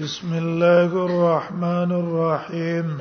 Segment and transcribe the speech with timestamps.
[0.00, 2.98] بسم الله الرحمن الرحيم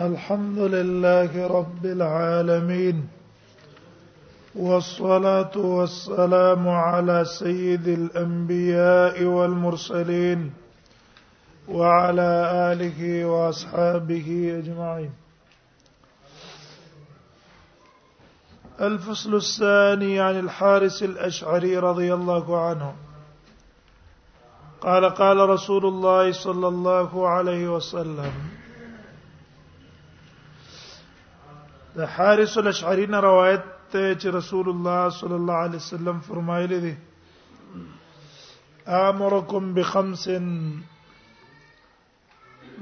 [0.00, 3.08] الحمد لله رب العالمين
[4.54, 10.50] والصلاه والسلام على سيد الانبياء والمرسلين
[11.68, 12.28] وعلى
[12.72, 14.28] اله واصحابه
[14.64, 15.10] اجمعين
[18.80, 22.92] الفصل الثاني عن الحارس الاشعري رضي الله عنه
[24.80, 28.32] قال قال رسول الله صلى الله عليه وسلم
[31.96, 33.62] د حارث الاشعری نه روایت
[33.94, 36.92] ته چې رسول الله صلی الله علیه وسلم فرمایلی دی
[38.98, 40.26] امرکم بخمس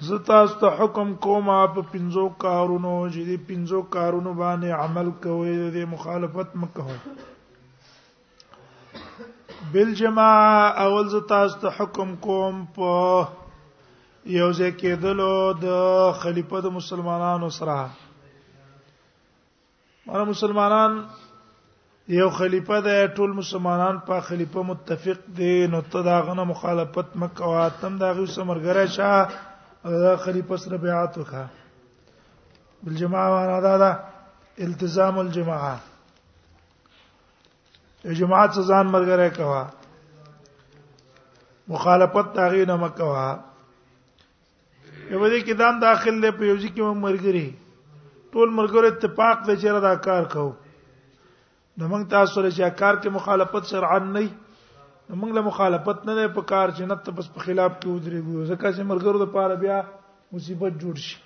[0.09, 5.85] زتا است حکم کوم اپ پنځو کارونو چې دې پنځو کارونو باندې عمل کوئ دې
[5.93, 6.87] مخالفت مکه
[9.73, 13.29] بالجماع اول ز تاسو ته حکم کوم په
[14.37, 15.67] یو ځکه دلو د
[16.23, 17.77] خلیفہ د مسلمانانو سره
[20.07, 20.93] مره مسلمانان
[22.17, 27.43] یو خلیفہ د ټول مسلمانان په خلیفہ متفق دي نو ته دا غنه مخالفت مکه
[27.51, 29.29] او تم دا غو سمرګره شه
[30.05, 31.47] دا خلیفہ سره بیعت وکړه
[32.83, 33.91] بالجماع معنا دا ده
[34.65, 35.75] التزام الجماعه
[38.05, 39.61] ته جماعت ځان مرګره کوا
[41.75, 43.21] مخالفت تاغي نه مکوا
[45.11, 47.45] یو دې کې دام داخل دی په یو ځکه مې مرګري
[48.33, 50.45] ټول مرګره اتفاق د چیرې دا کار کو
[51.79, 54.23] نو موږ تاسو سره چې کار کې مخالفت شرعاً نه
[55.15, 58.83] موږ له مخالفت نه په کار چې نت بس په خلاف کې ودرېږو ځکه چې
[58.93, 59.81] مرګرو د پاره بیا
[60.37, 61.19] مصیبت جوړ شي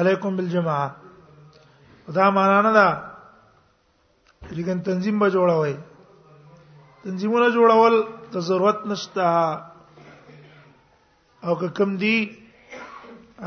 [0.00, 2.88] علیکم بالجماعه دا معنا نه ده
[4.48, 5.74] لیکن تنظیم به جوړوي
[7.04, 7.94] تنظیمونه جوړول
[8.34, 9.26] ته ضرورت نشته
[11.48, 12.16] او که کم دی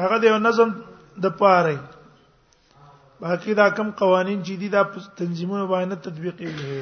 [0.03, 0.69] هغه د نظم
[1.25, 1.77] د پاره
[3.25, 4.81] باقی دا کم قوانین چې دي دا
[5.21, 6.73] تنظیمونه باندې تطبیقیږي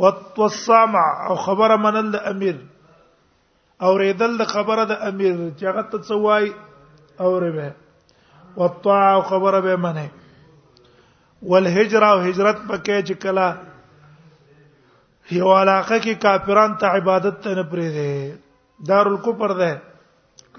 [0.00, 2.56] وتوسمع او خبره منل د امیر
[3.86, 6.44] او ریدل د خبره د امیر چې هغه ته څوای
[7.26, 7.68] او ربه
[8.60, 10.06] وطاع خبره به منه
[11.42, 13.46] والهجر او هجرت پکې چې کله
[15.30, 18.34] یو علاقه کې کافران ته عبادت ته نه پرې دي
[18.88, 19.70] دار الکفر ده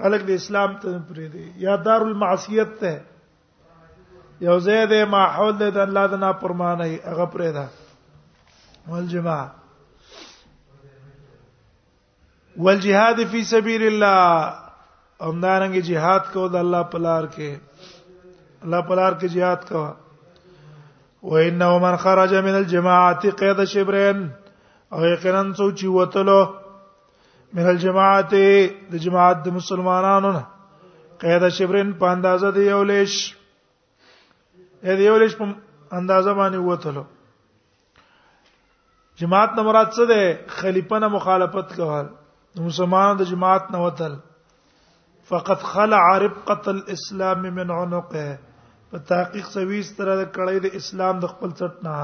[0.01, 2.94] خلق د اسلام ته نه پرې دي یا دار المعصیت ده
[4.47, 7.67] یو زید ما حول د الله د نا پرمانه هغه پرې ده
[8.91, 9.47] والجماعه
[12.67, 14.19] والجهاد فی سبیل الله
[15.29, 17.51] امدارنګ جهاد کو د الله پلار کې
[18.63, 19.90] الله پلار کې جهاد کوه
[21.24, 24.30] و انه من خرج من الجماعات قید شبرين
[24.91, 26.41] او یقینا څو چې وتلو
[27.53, 28.31] من الجماعات
[28.91, 30.44] د جماعت د مسلمانانو نه
[31.24, 33.18] قید شبرين په اندازه دی یولیش
[34.84, 35.46] اې دی یولیش په
[36.02, 37.03] اندازه باندې وتلو
[39.24, 40.22] جماعت نه مراد څه ده
[40.63, 42.08] خلیفہ نه مخالفت کول
[42.66, 44.13] مسلمان د جماعت نه وتل
[45.31, 48.29] فقط خلع ربقه الاسلام من عنقه
[48.91, 51.97] په تحقیق سوي ستره د کړي د اسلام د خپل څټ نه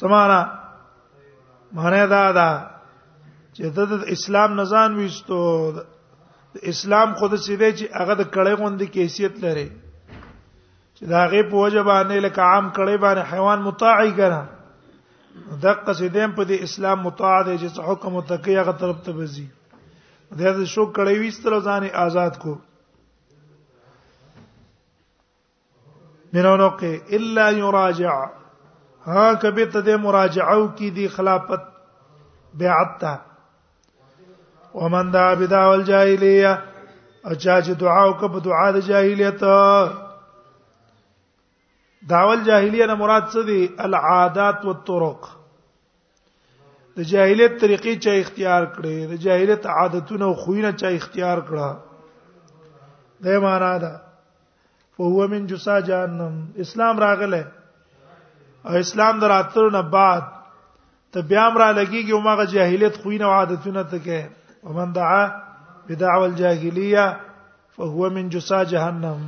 [0.00, 0.40] سمانا
[1.78, 2.50] معنی دا دا
[3.54, 3.62] چې
[3.94, 5.40] د اسلام نزان وستو
[6.74, 9.66] اسلام خود سیده چې هغه د کړې غوندې کیفیت لري
[10.96, 14.42] چې دا هغه په وجه باندې لکه عام کړې باندې حیوان مطاعي کړه
[15.66, 19.46] دغه سیده په دې اسلام مطاع دی چې حکم متقی هغه طرف ته بزي
[20.38, 22.54] دا د شو کړې وستر ځان آزاد کو
[26.32, 28.30] من عنقه الا یراجع
[29.04, 31.60] ها کبه ته مراجعو کی دی خلافت
[32.58, 33.14] بیعت تا
[34.74, 36.62] ومن دا بدعوى الجاهليه
[37.24, 39.40] اجاج دعا او کبه دعا د جاهلیت
[42.10, 45.28] دعوى الجاهليه نه مراد څه دي العادات والطرق
[46.96, 51.68] د جاهلیت طریقې چا اختیار کړې د جاهلیت عادتونه او خوینه چا اختیار کړه
[53.24, 53.92] د معنا ده
[55.00, 57.46] او هو من جسا جهنم اسلام راغله
[58.70, 60.22] او اسلام دراتر نه بعد
[61.12, 64.18] ته بیا مرا لګیږي او ماغه جاهلیت خوینه او عادتونه ته کې
[64.68, 65.22] ومن دعا
[65.88, 67.20] بدعوى الجاهليه
[67.76, 69.20] فهو من جسا جهنم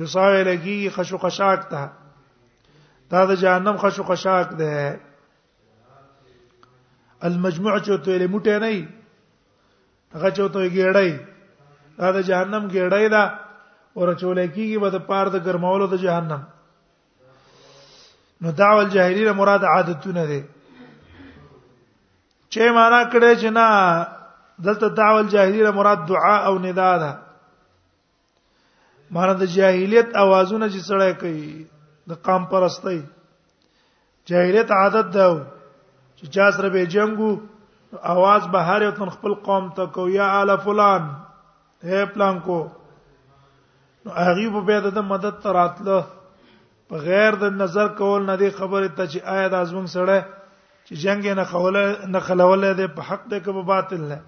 [0.00, 1.90] جسا لګیږي خشو خشاک ته
[3.14, 4.82] دا د جهنم خشو خشاک ده
[7.30, 8.88] المجموع چوتې لمټه نه
[10.14, 11.12] هغه چوتې ګړې
[12.02, 13.24] دا د جهنم ګړې ده
[14.00, 16.42] ورچول کیږي به د پاره د ګرمولو د جهنم
[18.44, 20.38] نو دعوه الجاهلیه مراد عادتونه دي
[22.52, 23.66] چې معنا کړي چې نه
[24.68, 27.12] دلته دعوه الجاهلیه مراد دعا او ندا ده
[29.16, 31.48] معنا د جاهلیت اوازونه چې سړی کوي
[32.14, 32.98] د قام پرستۍ
[34.32, 35.28] جاهلیت عادت ده
[36.18, 37.32] چې چا سره به جنگو
[38.12, 41.02] اواز به هر یو خپل قوم ته کو یا آل فلان
[41.90, 42.64] اے پلان کو
[44.12, 45.98] هغه به به د مدد تراتله
[46.88, 50.18] په غیر د نظر کول نه دی خبره ته چې آیا د ازمن سره
[50.86, 54.18] چې جنگ نه خوله نه خلوله ده په حق ده که په باطل نه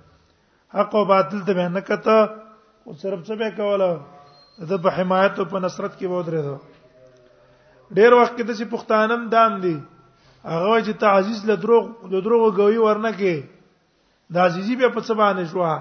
[0.77, 2.19] حق او باطل ته نه کته
[2.87, 4.01] او صرف څه به کوله
[4.71, 6.57] د په حمایت او په نصرت کې وودره ده
[7.99, 9.77] ډیر وخت کې د سي پښتانم دام دي
[10.53, 13.37] هغه چې تعزیز له دروغ له دروغ غوي ورنکه
[14.33, 15.73] د عزیزي به په څه باندې شوه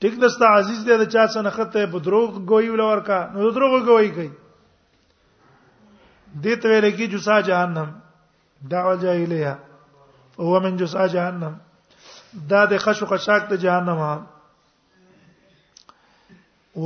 [0.00, 3.72] ټیک دستا عزیز دی د چا څخه خطه په دروغ گوئی ولور کا نو دروغ
[3.88, 4.28] گوئی کوي
[6.42, 7.88] دته ویل کی جسا جهنم
[8.74, 9.54] دعوه جاهلیه
[10.48, 11.54] هو من جسا جهنم
[12.52, 13.98] دا د خشو خشاک ته جهنم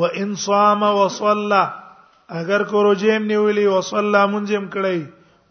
[0.03, 1.62] و ان صام وصلى
[2.37, 5.00] اگر کو رجیم نیولی وصلى منجم کړی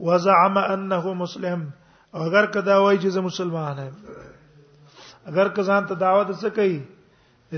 [0.08, 1.62] وزعم انه مسلم
[2.26, 3.78] اگر کدا وای چې مسلمان
[5.30, 6.82] اگر کزان ته دعوت څه کوي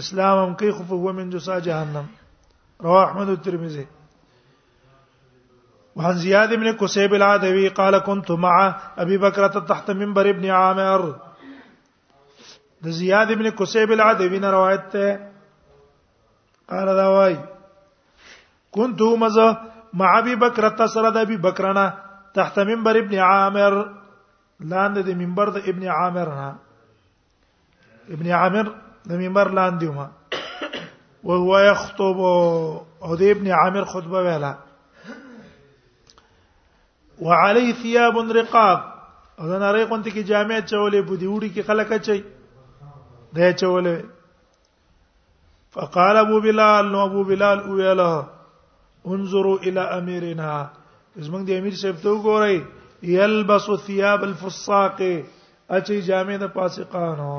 [0.02, 2.06] اسلام هم کوي خو هو من جسا جهنم
[2.84, 3.86] رواه احمد الترمذي
[5.96, 8.56] وعن زياد بن كسيب العدوي قال كنت مع
[9.04, 11.04] ابي بكر تحت منبر ابن عامر
[12.82, 15.30] ده زياد بن كسيب العدوي نه روایت ده
[16.70, 17.38] قال دا
[18.72, 19.38] كنت مز
[20.04, 21.86] مع ابي بكر تسر ابي بكرنا
[22.40, 23.78] تحت منبر ابن عامر
[24.74, 26.56] لاند دي منبر د ابن عامر نه
[28.18, 28.74] ابن عامر
[29.10, 30.08] د منبر لاندې وما
[31.26, 32.20] او هو يخطب
[33.04, 34.52] او د ابن عامر خطبه ویلا
[37.26, 38.80] وعليه ثياب رقاب
[39.40, 42.24] او دا نری کوم ته کې جامع چولې بودی وړي کې خلک چي
[43.40, 44.06] دا چولې
[45.78, 48.12] فقال ابو بلال نو ابو بلال ویلا
[49.16, 50.54] انظروا الى اميرنا
[51.18, 52.62] زمنګ دی امیر صاحب ته وګورئ
[53.16, 55.02] يلبس ثياب الفساق
[55.80, 57.34] اچي جامع د فاسقانو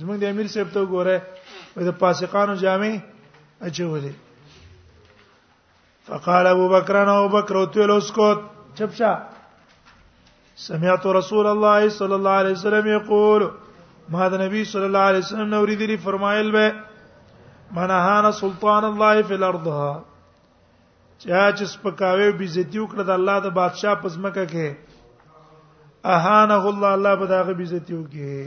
[0.00, 1.16] زمونږ د امیر صاحب ته وګوره
[1.74, 2.94] وې د فاسقانو جامې
[3.66, 4.12] اچولې
[6.08, 8.38] فقال ابو بکر انا ابو بکر او تل اسکت
[8.78, 9.12] چپشا
[10.68, 13.48] سمعت رسول الله صلى الله عليه وسلم يقول
[14.12, 16.68] ما ده نبی صلی الله علیه وسلم نو ریدی فرمایل به
[17.78, 19.66] منهانا سلطان الله فی الارض
[21.22, 24.68] چا چې سپکاوي بي عزتي وکړه د الله د بادشاہ پزمکه کې
[26.16, 28.42] اهانه الله الله به داغه بي عزتي وکړي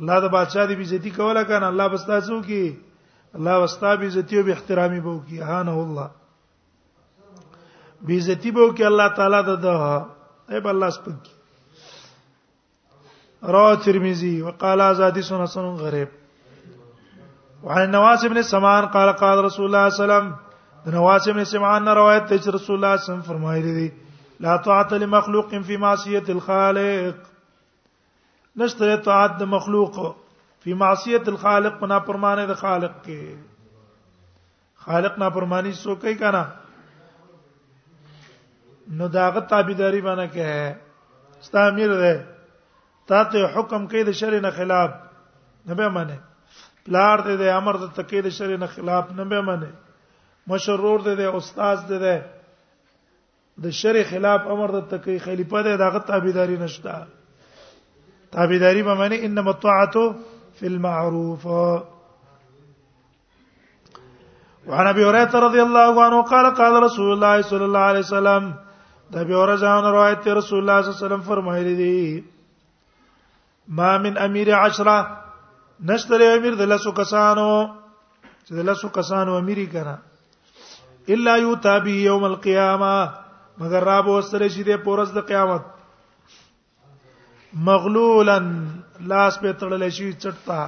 [0.00, 2.62] الله د بادشاہ دی عزت کوله کنه الله بس تاسو کی
[3.40, 6.08] الله واستا عزت او به احترامي بو کی هانه الله
[8.16, 11.30] عزت بو کی الله تعالی د ده بل الله سپک
[13.54, 16.10] را ترمذی وقال ازادی سن سن غریب
[17.64, 21.88] وعن نواس بن سمان قال قال رسول الله صلى الله عليه وسلم نواس بن سمان
[22.00, 23.88] روایت ته رسول الله صلی الله علیه وسلم فرمایلی دی
[24.40, 27.33] لا طاعت لمخلوق فی معصیه الخالق
[28.62, 29.94] نشته اطاعت د مخلوق
[30.64, 33.40] فی معصیت الخالق پنا پرمانه د خالق کې
[34.84, 36.42] خالق نا پرمانی سو کوي کنه
[39.00, 42.12] نو داغه تابعداری باندې کې ستا امیر ده
[43.12, 44.90] تا ته حکم کوي د شر نه خلاف
[45.66, 46.18] نه به معنی
[46.86, 49.72] پلار دې د امر د تکي د شر نه خلاف نه به معنی
[50.54, 55.98] مشرور دې د استاد دې ده د شر خلاف امر د تکي خلیفہ دې داغه
[56.12, 56.96] تابعداری نشته
[58.34, 60.14] تابعداري به معنی انما الطاعه
[60.60, 61.82] في المعروف وعن
[64.86, 68.54] ابي هريره رضي الله عنه قال قال رسول الله صلى الله عليه وسلم
[69.10, 72.24] ده ابي هريره روایت رسول الله صلى الله عليه وسلم فرمایلی دی
[73.68, 75.06] ما من امیر عشره
[75.90, 77.68] نشتره امیر دلسو کسانو
[78.44, 79.96] چې دلسو کسانو امیری کنا
[81.08, 83.08] الا یوتابی یوم القیامه
[83.58, 85.62] مگر رابو سره شیده پورز د قیامت
[87.62, 88.46] مغلولن
[89.10, 90.58] لاس په تړل شي چټتا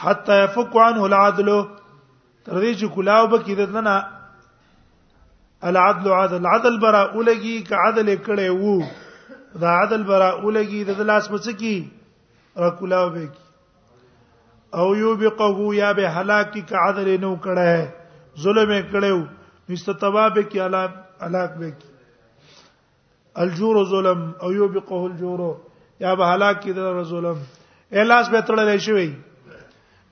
[0.00, 1.46] حتا يفك عنه العدل
[2.44, 3.96] تر دې چې کلاو به کېد نه
[5.70, 8.84] العدل عدل عدل برا اولګي ک عدل کړي وو
[9.64, 11.76] دا عدل برا اولګي د لاس په سکی
[12.64, 13.40] را کلاو به کی
[14.78, 17.88] او یو بقه یا به هلاک کی ک عدل نو کړه
[18.46, 19.26] ظلم کړي وو
[19.74, 20.92] مستتبا به کی علاق
[21.26, 21.86] علاق به کی
[23.42, 25.40] الجور ظلم او یوبقه الجور
[26.00, 27.36] یا به هلاک کی در ظلم
[27.92, 29.12] الاس به تړلې شوی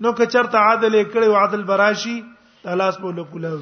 [0.01, 2.17] نو که چرته عادل کړي او عادل براشي
[2.73, 3.61] الاس په لکولاو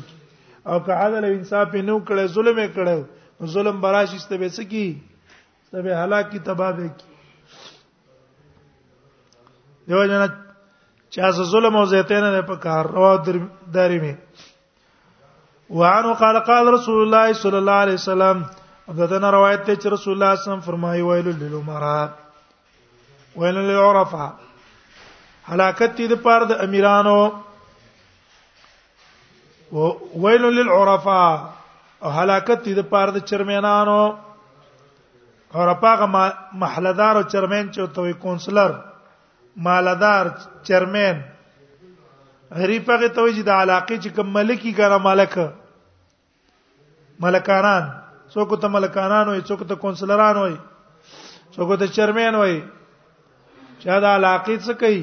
[0.66, 3.02] او که عادل انصاف نه کړي ظلم کړي
[3.56, 4.86] ظلم براشي ستبه سکی
[5.66, 7.06] ستبه هلاک کی تباہ به کی
[9.88, 10.26] دیو جنا
[11.16, 13.14] چا ظلم او زیتین نه په کار روا
[13.78, 14.10] داری می
[15.78, 18.44] وعنه قال قال رسول الله صلى الله عليه وسلم
[18.90, 22.08] دغه روایت ته چې رسول الله صلی الله علیه وسلم فرمایي ویل للعمراء
[23.36, 24.32] ویل للعرفاء
[25.48, 27.20] هلاکت دي د پاره د امیرانو
[30.24, 31.32] ویل للعرفاء
[32.02, 34.02] او هلاکت دي د پاره د چرمنانو
[35.60, 36.06] عرفاغه
[36.66, 38.70] محلدار او چرمن چې توي کونسلر
[39.70, 40.26] مالدار
[40.68, 41.16] چرمن
[42.60, 45.34] غریب هغه توي چې د علاقې چې کوم ملکی ګره مالک
[47.20, 47.84] ملکانان
[48.34, 50.54] څوک ته ملکانان وي څوک ته کونسلران وي
[51.56, 52.56] څوک ته چیرمن وي
[53.82, 55.00] چا د علاقې څه کوي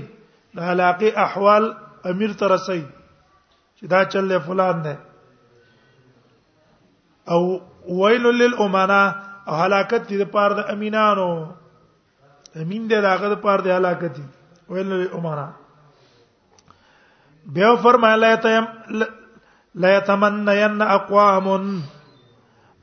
[0.60, 1.64] د علاقې احوال
[2.14, 2.80] امیر ته رسي
[3.78, 4.96] چې دا چلې فلان نه
[7.34, 7.42] او
[8.02, 9.00] ویل للامانه
[9.48, 11.30] او هلاکت دي د پاره د امینانو
[12.62, 14.26] امین دې راغه د پاره د هلاکت دي
[14.74, 15.46] ویل للامانه
[17.56, 18.18] بیا فرمایا
[19.84, 21.46] لا يتمنين اقوام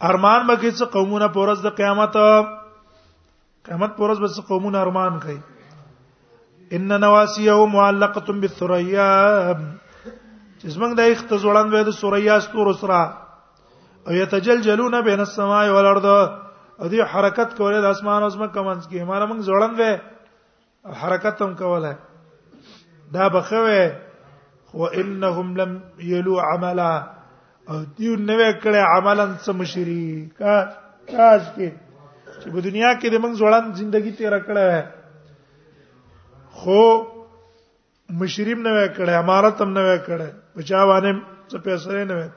[0.04, 2.12] ارمان به کې څه قومونه په ورځ د قیامت
[3.66, 5.38] قیامت په ورځ به څه قومونه ارمان کوي
[6.76, 9.10] ان نواسیه معلقه بالثریا
[10.60, 13.00] چې زمنګ د اخت زوړان وې د سوریا ستور سره
[14.06, 16.06] او یتجلجلون بین السماء والارض
[16.80, 19.92] او دی حرکت کوله د اسمان او زمکه منځ کې ماره موږ زوړان وې
[21.00, 21.92] حرکت هم کوله
[23.14, 23.82] دا بخوي
[24.70, 25.78] خو انهم لم
[26.12, 26.92] يلو عملا
[27.70, 30.04] او دیو نوې کړه عملاً سمشری
[30.38, 30.54] کا
[31.10, 31.68] کاش کې
[32.40, 34.68] چې په دنیا کې د موږ ځوړان ژوندۍ تیر کړه
[36.58, 36.82] خو
[38.20, 41.12] مشریم نوې کړه امارت هم نوې کړه بچاوانه
[41.50, 42.28] څه پیسې نوې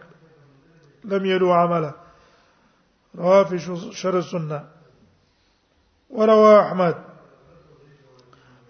[1.14, 1.92] لم یلو عمله
[3.20, 3.58] رواه في
[4.02, 4.60] شر السنه
[6.18, 6.98] وروى احمد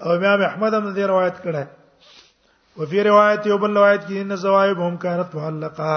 [0.04, 1.66] او امام احمد هم دې روایت کړه
[2.80, 5.94] وفي روایت یو بل روایت کې ان زوایب هم كانت معلقه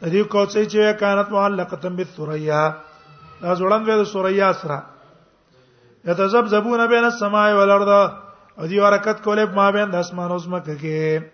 [0.00, 2.60] دې کوڅې چې کانت معلقه بالثریا
[3.42, 4.78] دا ځوړم وې د ثریا سره
[6.08, 7.88] یتذبذبون بین السماء والارض
[8.70, 11.32] دې حرکت کولې ما بین د اسمان او زمکه کې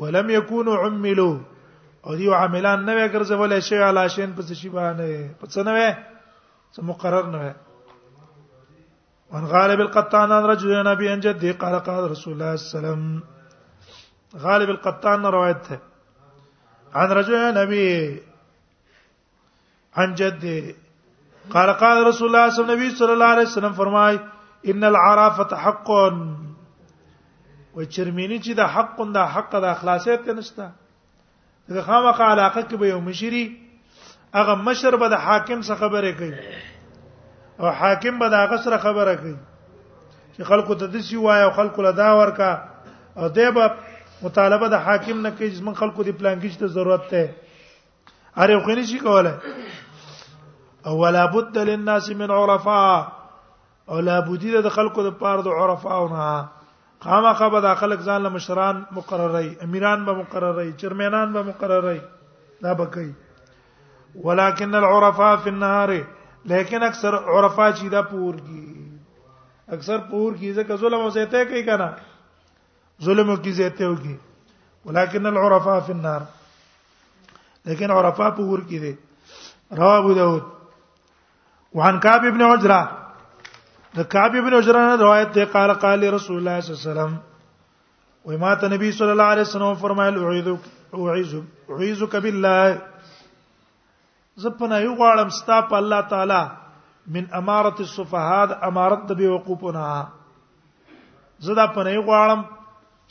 [0.00, 1.34] ولم یکونوا عملوا
[2.06, 5.10] او دې عاملان نه وې ګرځولې شی علا شین په شی باندې
[5.40, 5.90] په څه نه وې
[6.74, 7.52] څه مقرر نه وې
[9.32, 13.02] وان غالب القطان رجل نبی ان جدي قال قال رسول الله صلى الله عليه وسلم
[14.44, 15.78] غالب القطان روایت ده
[16.94, 18.20] عن رجل نبی
[19.96, 20.44] عن جد
[21.52, 24.18] قال قال رسول الله صلى الله صلی الله علیه وسلم فرمای
[24.64, 25.90] ان العرافه حق
[27.76, 30.70] و چرمینی چې د حق د حق د اخلاصیت ته نشته
[31.74, 33.42] دا خامخ علاقه کې به یو مشری
[34.34, 39.14] هغه مشر به د حاکم څخه خبره کوي او حاکم به د هغه سره خبره
[39.20, 39.34] کوي
[40.36, 42.52] چې خلکو ته دسی وایي او خلکو له دا ورکا
[43.16, 43.70] او دی به
[44.22, 48.74] مطالبه د حاکم نه کوي چې من خلکو د پلانګیج ته ضرورت ده اره خو
[48.78, 49.34] نه شي کوله
[50.90, 52.96] او ولا بد للناس من عرفاء
[53.94, 56.26] او لا بد د خلکو د پاره د عرفاء نه
[57.06, 61.98] خامخه به د خلک ځان له مشران مقرري امیران به مقرري چرمنان به مقرري
[62.66, 63.14] دا به کوي
[64.14, 69.00] ولكن العرفاء في النهار لیکن اکثر عرفا چې دا پور کی
[69.78, 71.90] اکثر پور کی ځکه ظلم او زیته کوي کنه
[73.04, 74.16] ظلم کی زیته وکي
[74.86, 76.20] ولکن العرفاء فی النار
[77.68, 80.42] لیکن عرفاء پور کی کې دي رواه ابو داود
[81.78, 82.98] وعن كعب ابن عجرة
[83.94, 87.16] ده كعب ابن عجرة روایت ده قال قال رسول الله صلى الله عليه وسلم
[88.24, 92.78] وما ته نبی صلی الله علیه وسلم فرمایل اعوذ اعوذ اعوذ بالله
[94.46, 96.42] زپنا یو غواړم ستا په الله تعالی
[97.16, 99.88] من امارت السفهاد امارت د بيوقوفنا
[101.50, 102.54] زدا پنه یو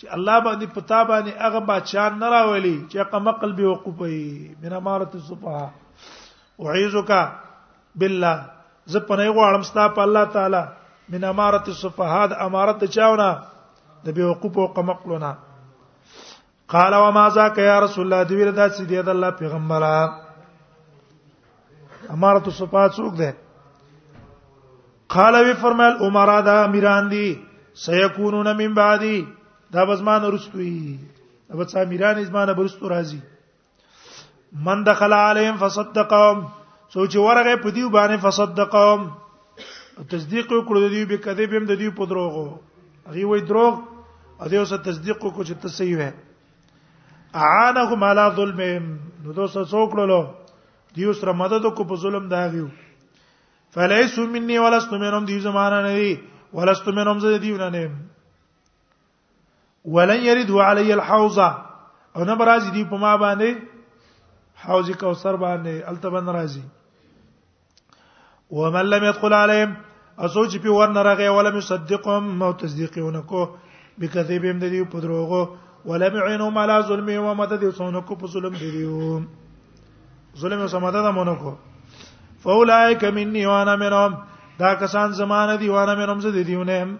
[0.01, 4.17] چې الله باندې پتا باندې هغه بادشاہ نه راولي چې قم قلبي وقوفي
[4.65, 7.13] من امارت الصفا اعيذك
[8.03, 8.33] بالله
[8.95, 10.61] زه پنه غواړم ستا په الله تعالی
[11.15, 13.25] من امارت الصفا د امارت چاونه
[14.09, 15.31] د بي وقوف او قمقلونه
[16.75, 19.95] قال وما ذاك يا رسول الله دی ویل دا چې دی د الله پیغمبره
[22.19, 23.33] امارت الصفا څوک ده
[25.17, 27.25] قال وی فرمایل عمره دا میران دي
[27.87, 29.19] سيكونون من بعدي
[29.73, 30.97] دا بزمان رستوي
[31.49, 33.19] دا بچا میران ازمانه برستو راځي
[34.67, 36.47] من دخل عليهم فصدقهم
[36.93, 39.11] سوچ ورغه په دیو باندې فصدقهم
[40.15, 42.45] تصدیق وکړو د دیو به کذب هم د دیو په دروغو
[43.07, 43.81] هغه وای دروغ
[44.45, 48.89] ا دیو سره تصدیق وکړو چې ته صحیح وې اعانهم علی ظلمهم
[49.23, 50.25] نو دوسه څوکړو
[50.97, 52.67] دیو سره مدد وکړو په ظلم داغیو
[53.75, 56.13] فلیسو مني ولست منهم دیو زمانه نه دی
[56.59, 57.91] ولست منهم زه دیو نه نه
[59.87, 61.39] ولن يرد علي الحوض
[62.15, 63.55] او نه برازي دی په ما باندې
[64.63, 66.63] حوض کوثر باندې التبن رازي
[68.57, 69.73] ومن لم يدخل عليهم
[70.19, 73.43] اسو چې ور ورن راغی ولم يصدقهم او تصدیقونه کو
[73.99, 75.43] بکذبهم د په دروغو
[75.85, 79.19] ولم يعينهم على ظلمهم تدي يصونکو په ظلم دیو
[80.41, 81.55] ظلم او سمادت مونکو
[82.43, 84.17] فاولائك مني وانا منهم
[84.59, 86.97] دا کسان زمانه دی وانا منهم زه دیونه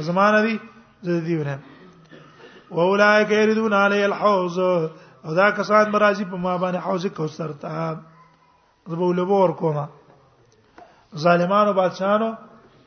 [0.00, 0.58] زمانه دی
[1.02, 1.58] زه دیونه
[2.74, 7.96] و اولایک یریدون علی الحوض او دا کسان مرাজি په ما باندې حوض کوثر ته
[8.90, 9.84] زبو لبور کومه
[11.26, 12.30] ظالمانو بادشاہانو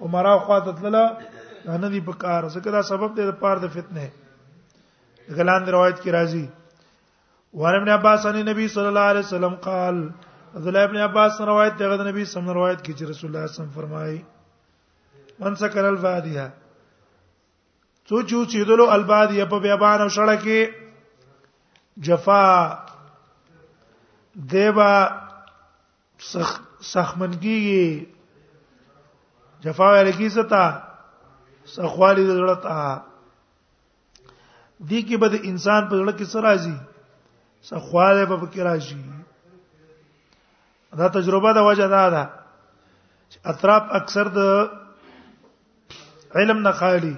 [0.07, 4.11] عمره خواته تلله نه دی په کار ځکه دا سبب دی د پاره د فتنه
[5.39, 6.45] غلان روایت کی راځي
[7.61, 10.05] وارم ابن عباس ان نبی صلی الله علیه وسلم قال
[10.55, 13.29] عبد الله ابن عباس روایت دغه نبی صلی الله علیه وسلم روایت کی چې رسول
[13.29, 16.49] الله صلی الله علیه وسلم فرمایي من سکر الفادیه
[18.09, 20.59] څو چو چیدلو الباد یا په بیابان او سړک کې
[22.09, 22.43] جفا
[24.53, 24.93] دیبا
[26.31, 26.49] سخ
[26.91, 27.65] سخمنګي
[29.63, 30.63] جفا ولګي ستا
[31.75, 32.79] سخوالي ضرورت ا
[34.89, 36.77] دي کې بد انسان په ضرورت کې سره راځي
[37.71, 39.01] سخواله په فکر راځي
[40.99, 42.23] دا تجربه دا وجه دا ده
[43.53, 44.37] اطراف اکثر د
[46.41, 47.15] علم نه خالي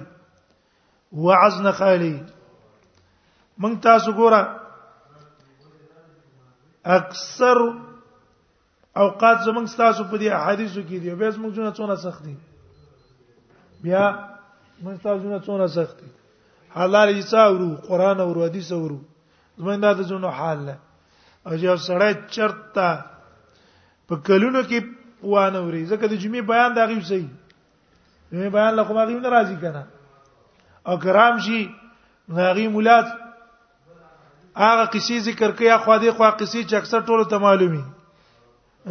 [1.12, 2.18] وعزن خالی
[3.58, 4.40] مونږ تاسو ګوره
[6.98, 7.58] اکثر
[9.04, 12.36] اوقات زمونږ تاسو په دې احادیثو کې دی به زمونږ جون څونه سخت دي
[13.82, 14.04] بیا
[14.82, 16.08] موږ تاسو جون څونه سخت دي
[16.78, 19.00] حلال یې څاورو قران او حدیث اورو
[19.58, 20.76] زمونږ دا د جون حال نه
[21.46, 22.90] او یو سړی چرتا
[24.08, 24.80] په کلونو کې
[25.22, 27.24] وانه وري ځکه د جمعې بیان دا غوښی
[28.32, 29.82] جمعې بیان له کومه غوښنه راځي کنه
[30.86, 31.70] او کرام شي
[32.28, 33.06] ناغي مولات
[34.56, 37.84] هغه قصې ذکر کوي خو دې خو قصې چې اکثر ټول ته معلومي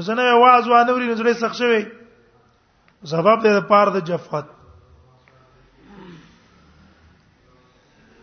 [0.06, 1.84] زنه واعظ و انوري نظرې سخت شوی
[3.12, 4.45] سبب دې پار د جفقت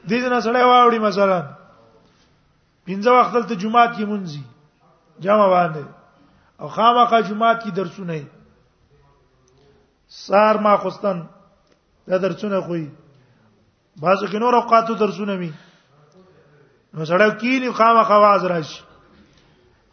[0.09, 1.39] دې نه سره واوړي مثلا
[2.87, 4.43] پنځه وخت دلته جمعه کې مونږي
[5.27, 5.85] جامع باندې
[6.63, 8.27] او خامخا جمعه کې درسونه
[10.19, 11.21] سار ما خوستن
[12.09, 12.87] دا درسونه خوې
[14.03, 15.51] بعضو کې نور اوقاتو درسونه وي
[16.95, 18.81] نو سړی کینی خامخ आवाज راشي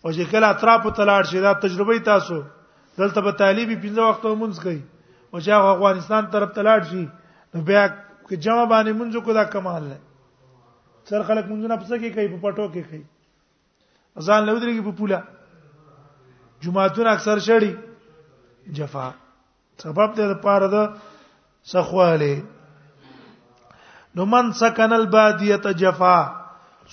[0.03, 2.39] او چې کله اطراف ته لاړ شي دا تجربه تاسو
[3.01, 4.79] دلته به طالبي پنځه وخت مونږ کوي
[5.31, 7.03] او چې افغانستان طرف ته لاړ شي
[7.55, 7.83] نو بیا
[8.27, 9.99] کې جمع باندې مونږ کو دا کمال دی
[11.11, 13.03] سر خلک مونږ نه پسه کې کوي په پټو کې کوي
[14.27, 15.19] ځان له ودرېږي په پوله
[16.65, 17.71] جمعهتون اکثر شړي
[18.81, 19.05] جفا
[19.85, 20.83] سبب دې لپاره د
[21.73, 22.33] سخواله
[24.15, 26.15] نو من سکن البادیه جفا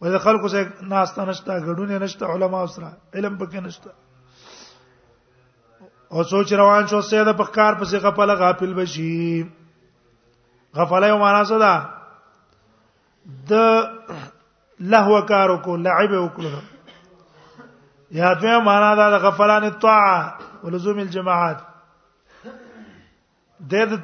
[0.00, 3.90] ولې خلکو سره ناشته نشته غډونه نشته علما سره علم پکې نشته
[6.14, 9.46] او سوچ روان شو سیده په کار پسې غفله غافل بشي
[10.80, 11.76] غفله یو معنا څه ده
[13.52, 16.75] د لهو کارو کو لعب وکړو
[18.10, 21.58] یا دوی معنا دا د غفلان الطاعه ولزوم الجماعات
[23.72, 23.98] د دې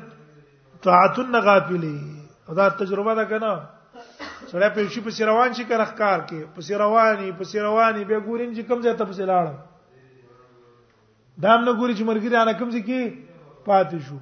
[0.82, 2.00] طاعتن غافلی
[2.48, 3.52] او دا تجربه ده کنه
[4.52, 8.54] سره په شي په روان شي کنه ښکار کې په رواني په رواني به ګورین
[8.56, 9.56] چې کم ځای ته په لاړم
[11.46, 13.02] دام نه ګوري چې مرګ لري انا کم ځای کې
[13.66, 14.18] پاتې شو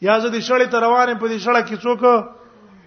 [0.00, 2.00] یا زه د شړې ته روانې په دې شړه کې څوک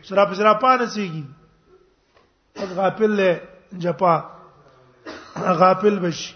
[0.09, 3.41] سره په سره پانه سیږي غافل له
[3.85, 4.15] جپا
[5.41, 6.35] غافل بشي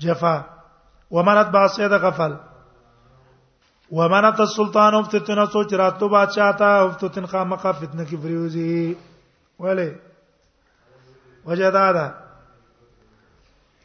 [0.00, 0.44] جفا
[1.10, 2.36] ومنت باسید غفل
[3.90, 8.96] ومنت السلطان افتتنا سوچ راتو بادشاہ تا افتتن خامخ فتنه کی فریوزی
[9.58, 9.92] ولی
[11.46, 12.10] وجدادا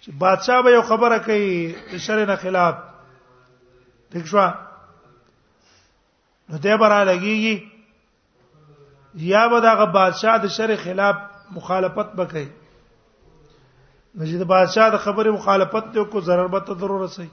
[0.02, 1.76] چې بادشاہ به یو خبره کوي
[2.08, 2.76] شر نه خلاف
[4.12, 7.56] دښ شو نو دې برا لګيږي
[9.32, 11.16] یا به دا بادشاہ د شر خلاف
[11.54, 12.46] مخالفت وکړي
[14.20, 17.28] نجید بادشاہ د خبره مخالفت ته کو ضرر به ضرر رسي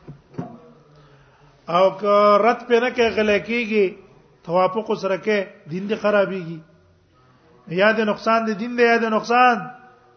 [1.68, 2.12] او که
[2.44, 3.96] رد پې نه کې غلې کیږي
[4.48, 6.59] توافق سره کې دین دي خرابيږي
[7.83, 9.57] یا د نقصان د دین دی یا د نقصان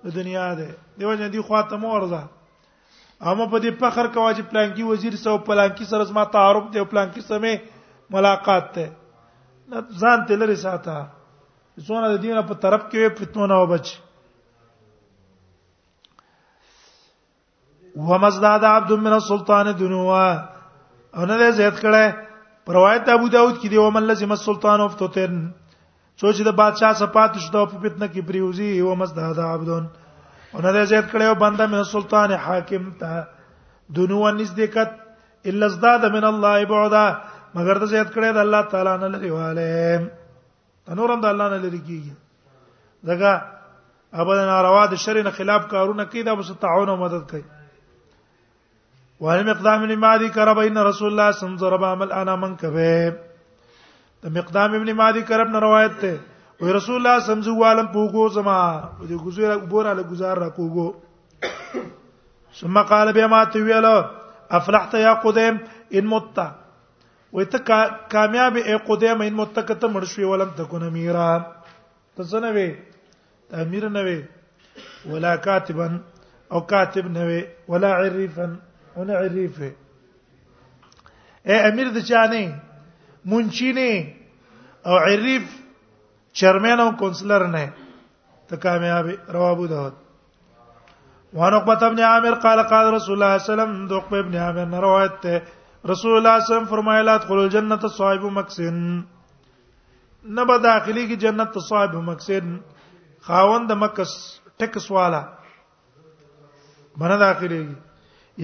[0.05, 0.69] د دنیا دی
[1.01, 2.23] دیو جن دي خواته مورزه
[3.21, 7.21] اما په دې فخر کوا چې پلانکی وزیر سو پلانکی سره ما تعارف دی پلانکی
[7.21, 7.57] سمې
[8.17, 8.91] ملاقات ته
[10.01, 10.97] ځان تل لري ساته
[11.83, 13.87] زونه د دینه په طرف کې فتنه وبچ
[18.09, 20.27] ومزداد عبد من السلطان دنوا
[21.17, 22.05] ان له زیات کړه
[22.65, 25.33] پر روایت ابو داود کې دی ومن لزم السلطان افتتن
[26.23, 29.83] سوچ د بادشاہ صفات شته په فتنه کې پریوزی ومزداد عبدون
[30.55, 33.23] ان له زیات کړه او بنده من السلطان حاکم ته
[33.95, 34.91] دنوا نزدکت
[35.51, 37.05] الا ازداد من الله بعدا
[37.55, 40.23] مگر د زیات کړه د الله تعالی نه لريواله
[40.87, 42.13] دا نور هم د الله نه لري کیږي
[43.07, 43.33] دغه
[44.23, 47.43] ابدا ناروا د شر نه خلاف کارونه کوي دا بس تعاون او مدد کوي
[49.23, 52.55] وهل مقدام ابن مادي کرب ان رسول الله صلی الله علیه وسلم عمل انا من
[52.55, 53.15] کبه
[54.23, 56.13] د مقدام ابن مادي کرب نه روایت ده
[56.61, 58.57] وی رسول الله سمزو عالم پوغو زما
[59.09, 60.85] د گزار بوره له گزار را کوغو
[62.59, 63.95] ثم قال بما تویلو
[64.59, 65.55] افلحت یا قدیم
[66.01, 66.37] ان مت
[67.35, 67.59] وې ته
[68.15, 71.27] کامیاب ای قدیم ان متکته مرشوي ولم تكون میرا
[72.15, 72.67] ته څنګه وې
[73.63, 74.19] امیر نه وې
[75.15, 75.87] ولا کاتبا
[76.53, 77.41] او کاتب نه وې
[77.73, 78.47] ولا عريفا
[78.99, 79.69] ولا عريفه
[81.47, 82.53] اے امیر د چانه
[83.33, 83.93] منشی نه
[84.87, 85.43] او عريف
[86.39, 87.65] چیرمن او کونسلر نه
[88.49, 89.05] ته کامیاب
[89.37, 89.93] روابو داود
[91.33, 94.75] وان عقبه بن عامر قال قال رسول الله صلى الله عليه وسلم عقبه بن عامر
[94.87, 95.41] روایت ته
[95.89, 99.05] رسول الله صلی الله علیه وسلم فرمایلا ادخل الجنه صاحب مکسن
[100.37, 102.45] نه به داخلي کی جنت صاحب مکسن
[103.27, 104.11] خاوند مکس
[104.59, 105.21] ټکس والا
[106.99, 107.59] باندې داخلي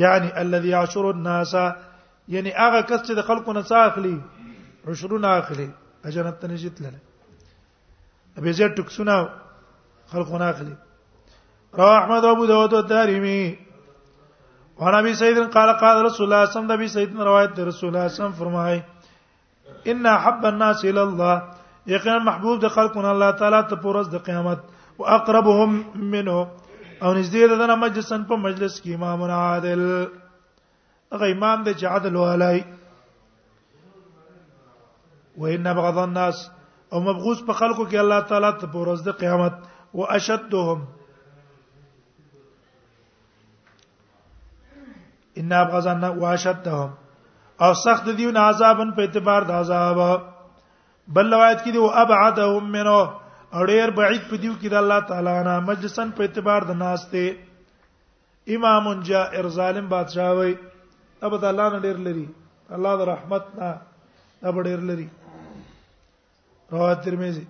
[0.03, 1.55] یعنی الذي يعشر الناس
[2.35, 4.15] یعنی هغه کس چې د خلکو نه ساخلی
[4.91, 5.67] عشرون اخلي
[6.15, 6.99] جنت ته نشیت لاله
[8.37, 9.17] ابي زيد ټکسونه
[10.13, 10.75] خلکو نه اخلي
[11.81, 13.41] رواه احمد ابو داود الدارمي
[14.81, 18.25] وانا بي سعيد قال قال رسول الله صلى الله عليه وسلم روایت رسول الله صلى
[18.25, 18.81] الله فرمای
[19.91, 21.35] ان حب الناس الى الله
[21.87, 24.59] يقين محبوب د خلقنا الله تعالى ته پورز د قیامت
[24.99, 25.71] واقربهم
[26.13, 26.37] منه
[27.03, 29.83] او نږدې ده د مجلسن په مجلس کې امام عادل
[31.13, 32.63] هغه امام ده چې عادل ولای
[35.45, 36.43] وان بغض الناس
[36.93, 39.53] او مبغوث په خلقو کې الله تعالی ته پورز د قیامت
[39.93, 40.81] واشدهم
[45.39, 46.91] ان ابغزنا واشدهم
[47.65, 49.97] او سخت دیون عذابن په اعتبار د عذاب
[51.17, 52.97] بل روایت کې دی او ابعدهم منو
[53.55, 57.01] او ډیر بعید په دیو کې د الله تعالی نه مجلسن په اعتبار د ناس
[57.11, 57.23] ته
[58.57, 60.51] امام جائر ظالم بادشاہ وي
[61.27, 62.27] اب د الله نه ډیر لري
[62.79, 63.69] الله د رحمت نه
[64.43, 65.07] دا ډیر لري
[66.75, 67.43] رواه ترمذی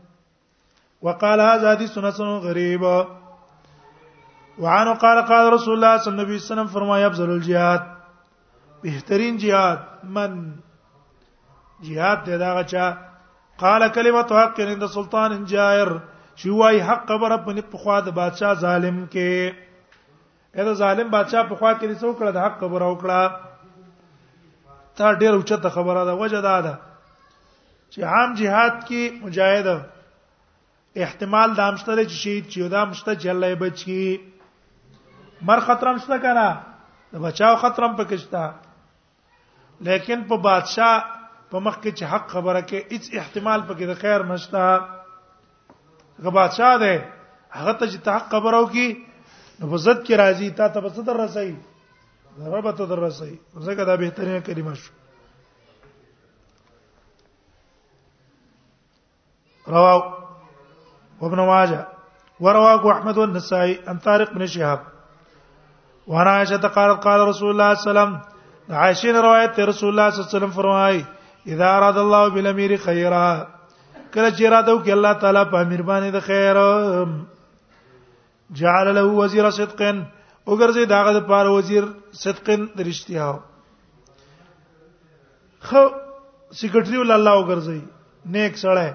[1.07, 2.83] وقال هذا حديث سنن غريب
[4.59, 7.81] وعنه قال قال رسول الله صلی الله علیه وسلم فرمایا افضل الجihad
[8.83, 10.55] بهترین jihad من
[11.83, 12.93] jihad دې دا غچا
[13.57, 15.87] قال کلمه حق عند سلطان جائر
[16.35, 19.53] شي وای حق بر ربنی په خوا د بادشاہ ظالم کې
[20.55, 23.31] اته ظالم بادشاہ په خوا کې څو کړه د حق بر او کړه
[24.95, 26.79] تا ډیر اوچته خبره ده وجه دا ده
[27.93, 29.81] چې عام jihad کې مجاهد
[31.07, 34.30] احتمال دامشته چې شهید شي او دامشته جلای بچي
[35.45, 36.47] مر خطرم شته کنه
[37.13, 38.43] د بچاو خطرم پکشتا
[39.87, 40.95] لیکن په بادشاه
[41.53, 44.61] په مخ کې چې حق خبره کې هیڅ احتمال پکې د خیر نشته
[46.19, 46.95] هغه بادشاه دی
[47.57, 48.87] هغه ته چې ته حق خبرو کې
[49.59, 51.53] نو بزت کې راځي تا ته بزت رسي
[52.43, 54.91] ضربت در رسي زګه دا بهترینه کلمه شو
[59.73, 59.99] رواه
[61.27, 61.81] ابن ماجه
[62.47, 64.81] ورواه احمد والنسائي عن طارق بن شهاب
[66.07, 68.21] وانا عائشه قالت قال رسول الله صلی الله علیه وسلم
[68.77, 70.99] عائشه روایت ته رسول الله صلی الله علیه وسلم فرمای
[71.55, 73.27] اذا اراد الله بالامير خيرا
[74.13, 76.55] کله چې اراده وکړي الله تعالی په امیر باندې د خیر
[78.61, 79.97] جعل له وزیر صدقن
[80.47, 81.83] وګرځي داغه د پاره وزیر
[82.25, 83.25] صدقن درشتیا
[85.59, 85.81] خو
[86.51, 87.81] سیکریټری ول الله وګرځي
[88.35, 88.89] نیک سره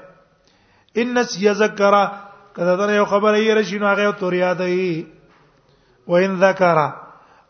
[1.02, 1.94] ان یذکر
[2.58, 5.15] کله دا یو خبره یې رشینو هغه تور یادې
[6.08, 6.78] وان ذکر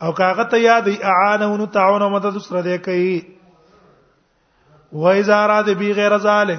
[0.03, 3.25] او کاغه ته یاد اعانه نو تعاون مدد سره دی کوي
[4.93, 6.59] و اذا اراده بی غیر ذاله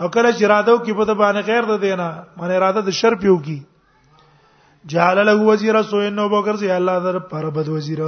[0.00, 3.14] او کله چې اراده وکي په د باندې غیر د دینا معنی اراده د شر
[3.24, 3.58] پیو کی
[4.94, 8.02] جعل له وزیر سو انه بوګرځي الله در پر بد وزیر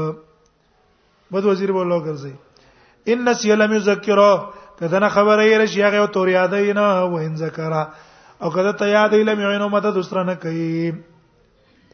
[1.37, 2.33] بد وزیر بولو ګرځي
[3.15, 4.31] ان سیلم یذکرو
[4.81, 8.93] کله نه خبره یې رشي هغه تور یادې نه و ان ذکر او کله ته
[8.95, 10.93] یادې لم یعنی مدد سره نه کوي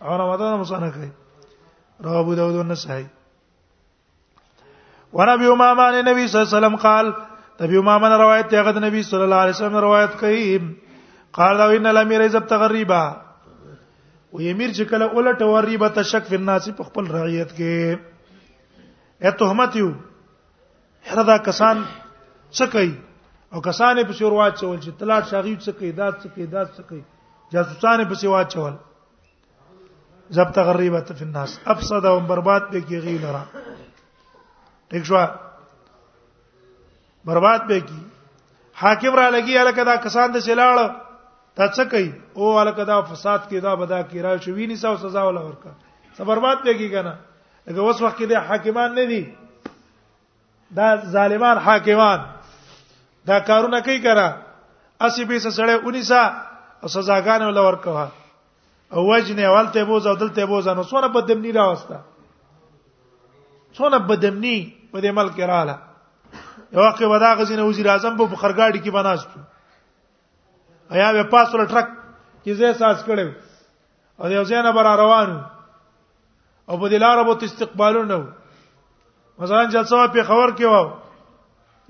[0.03, 1.11] او نه مدد سره نه کوي
[2.05, 3.07] رواه ابو داود والنسائي
[5.13, 7.07] ونبي امامه عن النبي صلى الله عليه وسلم قال
[7.61, 10.59] نبي امامه نے روایت ہے کہ نبی صلی اللہ علیہ وسلم روایت کہی
[11.39, 13.03] قال لو ان الامير اذا تغريبا
[14.33, 19.77] و امیر چې کله ولټ وریبه تشک فی الناس په خپل رعیت کې یا تهمت
[19.77, 19.89] یو
[21.13, 21.85] هردا کسان
[22.53, 22.93] څه کوي
[23.53, 26.83] او کسانې په شروعات چول چې طلاق شاغي څه کوي داد څه کوي داد څه
[26.89, 27.03] کوي
[27.53, 28.73] جاسوسانې په شروعات چول
[30.35, 33.43] زب تغریبت فی الناس افسد او برباد به کی غی لرا
[34.91, 35.17] ٹھیک شو
[37.25, 38.01] برباد به کی
[38.83, 40.89] حاکم را لګی الکدا کسان د سلاړ
[41.57, 45.23] تا څه کوي او الکدا فساد کې دا بدا کی را شوی نه سو سزا
[45.27, 45.71] ولا ورکا
[46.17, 47.15] څه برباد به کی کنه
[47.69, 49.35] اګه اوس وخت کې د حاکمان نه دي
[50.77, 52.19] دا ظالمان حاکمان
[53.27, 54.29] دا کارونه کوي کرا
[55.01, 56.15] اسی به سړې 19
[56.83, 58.09] او سزاګان ولا ورکوه
[58.93, 61.99] او وجنه ولته بوز او دلته بوز نو څونه بدمنی راوستا
[63.75, 64.57] څونه بدمنی
[64.93, 65.79] په دې ملک رااله
[66.77, 69.31] یو وخت ودا غزینه وزیر اعظم په بخرګاډي کې بناست
[70.95, 71.89] ایا به پاسول ټرک
[72.45, 73.33] کې زه ساز کړم
[74.21, 75.35] او یو ځای نه بر روان
[76.67, 78.23] او په دلاره بوت استقبالونه
[79.39, 80.91] مثلا جلسه په خبر کې وو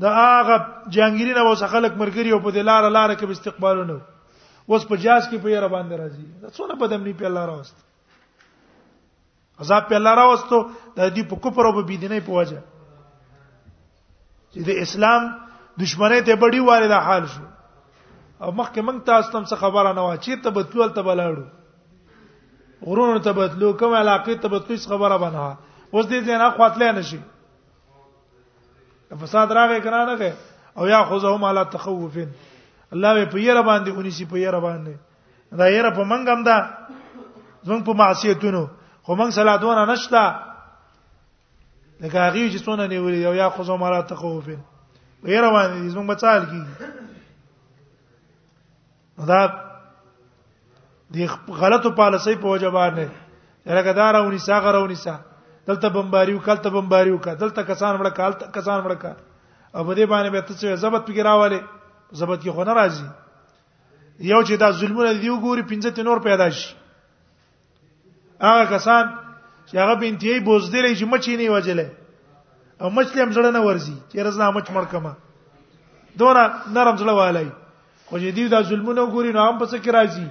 [0.04, 0.56] دا هغه
[0.90, 4.00] جانګیرینه وسخلک مرګری او په دلاره لاره کې استقبالونه
[4.68, 7.82] اوس په جاز کې په یره باندې راځي څونه بدامنی په الله راوست
[9.64, 10.58] عذاب په الله راوستو
[10.96, 12.58] د دې په کفر او په بيدینۍ په وجه
[14.52, 15.28] چې د اسلام
[15.84, 20.08] دشمنه ته بډي واره د حال شو او مخکې موږ تاسو تم څه خبره نه
[20.08, 25.16] و چې ته بتلول ته بلاړو ورونو ته بتلو کوم علاقې ته بتلو څه خبره
[25.18, 25.56] بنه
[25.94, 27.20] اوس دې نه خاطلې نشي
[29.22, 30.34] فساد راغی کنه نه
[30.80, 32.30] او یا خذهم علی تخوفین
[32.92, 34.94] الله په یره باندې اونیسی په یره باندې
[35.58, 36.58] دا یره په منګ هم ده
[37.66, 38.62] زمونږ په معصیتونو
[39.02, 40.22] خو موږ صلاتونه نشته
[42.00, 44.60] لکه هغه چې څونه نیولې یو یا خو ما لا تخوفین
[45.22, 46.62] په یره باندې زمونږ بچال کی
[49.30, 49.40] دا
[51.14, 51.16] د
[51.58, 53.06] غلطو پالیسۍ په وجه باندې
[53.66, 55.18] لکه دا راونی ساغه راونی سا
[55.66, 59.12] دلته بمباریو کلته بمباریو کا دلته کسان وړه کال کسان وړه کا
[59.74, 61.60] او په دې باندې به ته څه زبط پکې راواله
[62.12, 63.08] زبد کې خو نه راځي
[64.30, 66.74] یو چې دا ظلمونه دی وګوري پنځه نور پیدا شي
[68.46, 69.04] هغه کسان
[69.66, 71.88] چې هغه بنتي بوزدلې چې مچې نه وجلې
[72.80, 75.12] او مچلې هم زړه نه ورزي چې رزنا مچ مړکما
[76.22, 76.42] دونه
[76.72, 77.48] نرم زړه والای
[78.06, 80.26] خو چې دی دا ظلمونه وګوري نو هم پس کې راځي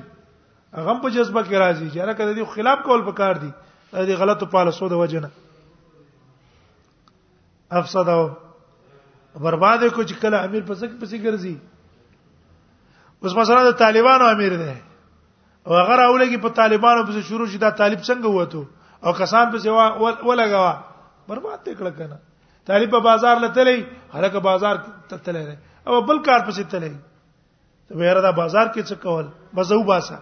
[0.79, 3.51] هغه هم په جذبه کې راځي چې هغه د خلاف کول پکار دي
[4.13, 5.29] د غلطو پالسو د وجنه
[7.77, 8.44] افسدو
[9.43, 11.55] برباد کو چې کله امیر پسې پسې ګرځي
[13.23, 17.69] اوس مثلا د طالبانو امیر دی او هغه راولېږي په طالبانو پسې شروع شي دا
[17.81, 18.67] طالب څنګه وته
[19.05, 19.69] او کسان پسې
[20.27, 20.73] ولګوا
[21.27, 22.17] برباد دې کړ کنه
[22.71, 23.85] طالب په بازار لتلې
[24.17, 24.75] هرکه بازار
[25.11, 25.55] ته تلې
[25.87, 26.93] او بل کار پسې تلې
[27.91, 29.27] ته ویره دا بازار کې څه کول
[29.59, 30.19] بزو باسا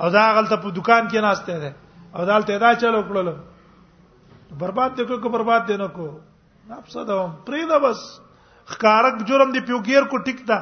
[0.00, 1.76] او دا غلطه په دکان کې ناشته ده
[2.16, 3.36] او دا تل دا چلو کړل
[4.62, 6.08] برباد دې کو برباد دې نه کو
[6.70, 8.00] نفسدهم پریدا بس
[8.66, 10.58] خکارک جرم دی پیوګیر کو ټیک تا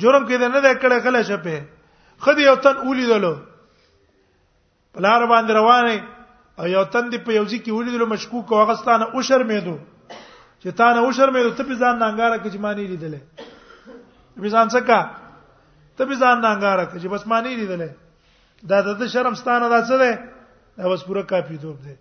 [0.00, 1.60] جرم کې نه ده کړه کله شپه
[2.24, 3.34] خدي یو تن اولی دلو
[4.94, 6.04] پلار باندې روانه
[6.58, 9.76] او یو تن دی په یوځی کې اولی دلو مشکوک او غستانه او شرمېدو
[10.62, 13.22] چې تا نه او شرمېدو ته په ځان نانګاره کې جمانی لیدلې
[14.42, 15.00] په ځان څه کا
[15.96, 17.90] ته په ځان نانګاره کې بس مانی لیدلې
[18.70, 20.12] دا د شرم ستانه دا څه ده
[20.78, 21.96] دا بس پوره کافی دوب ده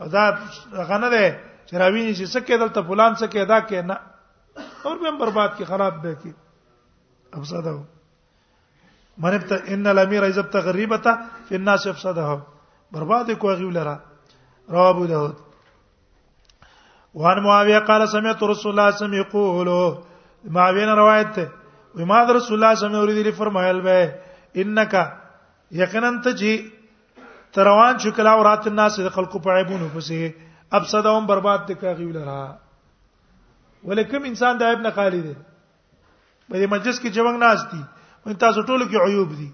[0.00, 1.26] او دا غنه ده
[1.68, 3.96] چې راویني چې څه کېدل ته فلان څه کېدا کې نه
[4.88, 6.32] اور به هم برباد کی خراب به کی
[7.38, 7.74] افسده
[9.24, 11.12] مربت ان الامیر اذا تغریبته
[11.48, 12.26] فی الناس افسده
[12.98, 13.96] برباد کو غیولرا
[14.76, 15.36] رواه ابو داود
[17.22, 19.68] وان معاویه قال سمعت رسول الله صلی الله علیه وسلم یقول
[20.58, 21.50] معاویه روایت ته
[21.96, 24.14] و ما رسول الله صلی الله علیه وسلم اوریدلی فرمایل به
[24.62, 24.94] انک
[25.82, 26.54] یقینا ته جی
[27.58, 30.32] تروان شکلا ورات الناس خلقو په عیبونو پسې
[30.72, 32.56] اب صداهم برباد دي کاږي ولرا
[33.84, 35.34] ولکم انسان د عیب نه خالی دی
[36.48, 37.80] په دې مجلس کې جوړ ناز دي
[38.26, 39.50] من تاسو ټولو کې عیوب دي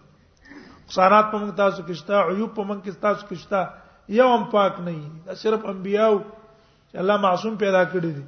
[0.82, 3.60] نقصانات په موږ تاسو کې شته عیوب په موږ کې تاسو کې شته
[4.18, 5.08] یو هم پاک نه دي
[5.42, 6.14] صرف انبیاو
[6.90, 8.24] چې الله معصوم پیدا کړی دي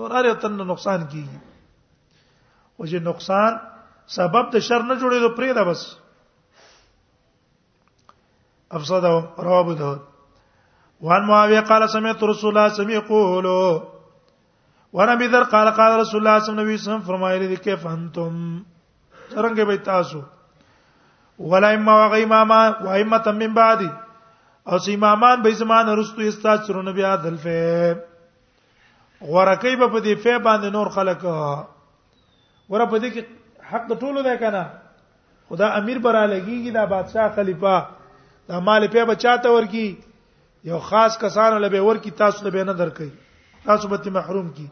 [0.00, 1.38] نور هر یو تن نقصان کیږي
[2.78, 3.52] او چې نقصان
[4.18, 5.82] سبب د شر نه جوړېدو پرې ده بس
[8.76, 9.10] افسده
[9.46, 10.00] رواه داود
[11.00, 13.46] وان معاويه قال سمعت رسول الله سمي يقول
[14.92, 18.62] وانا بذر قال قال رسول الله صلی الله علیه وسلم فرمایلی دي کیف انتم
[19.30, 20.22] څنګه به تاسو
[21.38, 23.90] ولا اما وغیماما وایمه تم من بعدي
[24.66, 28.04] او سیمامان به زمان رستو استا چرونه بیا دلفه
[29.20, 31.24] ورکی به په دې فی باندې نور خلق
[32.70, 33.24] ور په دې کې
[33.70, 34.66] حق ټولو ده کنه
[35.48, 37.86] خدا امیر برا لګیږي دا بادشاہ خلیفہ
[38.48, 39.88] دا مال په بچاته ورکی
[40.68, 43.08] یو خاص کسان له به ور کی تاسو له به نه درکې
[43.68, 44.64] تاسو به محروم کی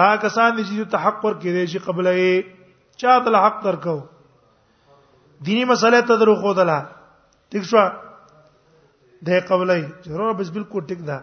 [0.00, 2.30] دا کسان دي چې ته حق ورکې دي چې قبلې
[3.04, 3.98] چا ته حق ترکو
[5.50, 6.76] دینی مسله ته درو خو دلا
[7.54, 7.78] ٹھیک شو
[9.24, 11.18] د قبلای ضرور بس بالکل ټیک ده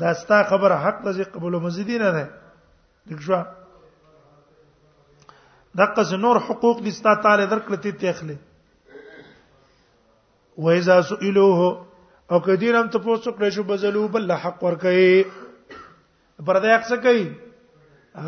[0.00, 2.24] دا ستا خبره حق ده چې قبول مزیدی نه ده
[3.08, 3.40] دښوا
[5.78, 8.36] دغه نور حقوق دي ستا تعالی درکړه تی تخلي
[10.56, 11.72] و اذا سئلوه
[12.30, 15.24] او کدیر هم تاسو کړی شو بزلو بل حق ورکي
[16.46, 17.26] پردې حق څه کوي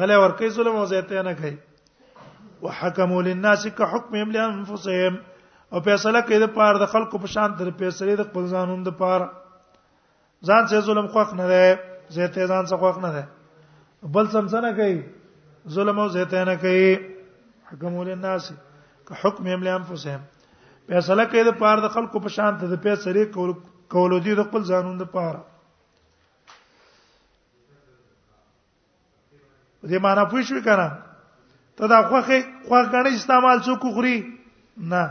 [0.00, 1.56] غله ورکي ظلم او زیاته نه کوي
[2.62, 5.14] وحکموا للناس كحكمهم لانفسهم
[5.72, 8.94] او فیصله کوي د پاره د خلکو په شان تر فیصله د خپل ځانوم د
[8.98, 9.26] پاره
[10.46, 11.82] ځان څه ظلم خوښ نه دی
[12.14, 13.24] زه ته ځان څه خوښ نه دی
[14.16, 14.96] بل سم څه نه کوي
[15.78, 16.86] ظلم او زه ته نه کوي
[17.72, 18.52] حکم ول الناس
[19.06, 20.22] که حکم هم له انفسهم
[20.88, 23.50] فیصله کوي د پاره د خلکو په شان تر فیصله کول
[23.96, 25.40] کولو دي د خپل ځانوم د پاره
[29.90, 30.88] دې معنی پوښ وکړه
[31.78, 34.16] ته دا خوخه خوخ غنې استعمال څوک خوري
[34.92, 35.02] نه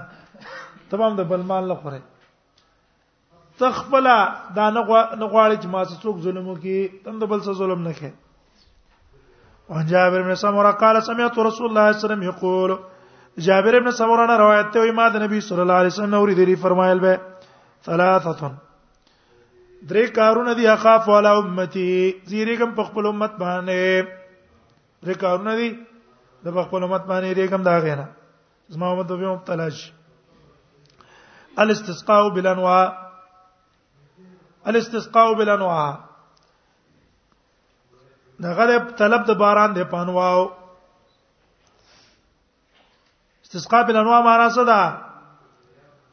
[0.89, 2.01] تمام د بل مال نه خوره
[3.61, 4.15] تخپلا
[4.57, 4.83] دا نه
[5.33, 8.11] غواړي چې ما څه څوک ظلم وکي تم د بل څه ظلم نه کړي
[9.73, 12.71] او جابر بن سمره قال سمعت رسول الله صلی الله علیه وسلم یقول
[13.47, 16.55] جابر بن سمره نه روایت ته وي ما د نبی صلی الله علیه وسلم اوریدلی
[16.67, 17.19] فرمایل به
[17.87, 18.37] ثلاثه
[19.89, 21.87] درې کارونه دي اخاف والا امتی
[22.29, 24.13] زیریګم په خپل امت باندې
[25.05, 25.69] درې کارونه دي
[26.45, 28.07] د خپل امت باندې ریګم دا غینا
[28.75, 29.91] زما امت به مبتلا شي
[31.59, 33.11] الاستسقاء بالانواع
[34.67, 35.99] الاستسقاء بالانواع
[38.39, 40.51] دغه طلب د باران د پانواو
[43.45, 44.81] استسقاء بالانواع معنا څه ده